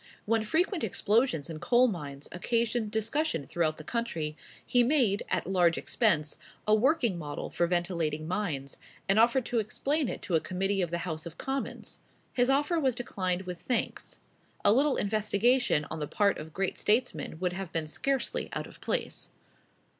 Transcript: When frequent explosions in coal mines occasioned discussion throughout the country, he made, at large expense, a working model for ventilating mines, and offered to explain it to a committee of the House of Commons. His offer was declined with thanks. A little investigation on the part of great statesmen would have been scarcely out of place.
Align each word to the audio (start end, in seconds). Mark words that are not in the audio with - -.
When 0.25 0.43
frequent 0.43 0.83
explosions 0.83 1.47
in 1.47 1.59
coal 1.59 1.87
mines 1.87 2.27
occasioned 2.31 2.89
discussion 2.89 3.45
throughout 3.45 3.77
the 3.77 3.83
country, 3.83 4.35
he 4.65 4.81
made, 4.81 5.21
at 5.29 5.45
large 5.45 5.77
expense, 5.77 6.39
a 6.67 6.73
working 6.73 7.19
model 7.19 7.51
for 7.51 7.67
ventilating 7.67 8.27
mines, 8.27 8.79
and 9.07 9.19
offered 9.19 9.45
to 9.45 9.59
explain 9.59 10.07
it 10.09 10.23
to 10.23 10.33
a 10.33 10.39
committee 10.39 10.81
of 10.81 10.89
the 10.89 10.97
House 11.05 11.27
of 11.27 11.37
Commons. 11.37 11.99
His 12.33 12.49
offer 12.49 12.79
was 12.79 12.95
declined 12.95 13.43
with 13.43 13.61
thanks. 13.61 14.19
A 14.65 14.73
little 14.73 14.95
investigation 14.95 15.85
on 15.91 15.99
the 15.99 16.07
part 16.07 16.39
of 16.39 16.51
great 16.51 16.79
statesmen 16.79 17.37
would 17.39 17.53
have 17.53 17.71
been 17.71 17.85
scarcely 17.85 18.49
out 18.53 18.65
of 18.65 18.81
place. 18.81 19.29